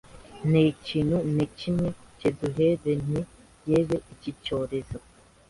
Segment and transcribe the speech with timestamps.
[0.49, 1.89] nte kintu ne kimwe
[2.19, 3.21] cyeduherene
[3.69, 4.97] yebe iki cyorezo